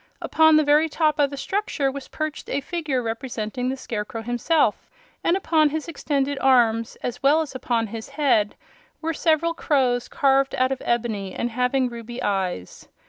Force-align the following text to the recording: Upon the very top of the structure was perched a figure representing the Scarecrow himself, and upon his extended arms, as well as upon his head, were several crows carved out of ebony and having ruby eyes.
Upon 0.19 0.55
the 0.55 0.63
very 0.63 0.89
top 0.89 1.19
of 1.19 1.29
the 1.29 1.37
structure 1.37 1.91
was 1.91 2.07
perched 2.07 2.49
a 2.49 2.59
figure 2.59 3.03
representing 3.03 3.69
the 3.69 3.77
Scarecrow 3.77 4.23
himself, 4.23 4.89
and 5.23 5.37
upon 5.37 5.69
his 5.69 5.87
extended 5.87 6.39
arms, 6.39 6.95
as 7.03 7.21
well 7.21 7.41
as 7.41 7.53
upon 7.53 7.85
his 7.85 8.09
head, 8.09 8.55
were 8.99 9.13
several 9.13 9.53
crows 9.53 10.07
carved 10.07 10.55
out 10.55 10.71
of 10.71 10.81
ebony 10.83 11.35
and 11.35 11.51
having 11.51 11.87
ruby 11.87 12.19
eyes. 12.23 12.87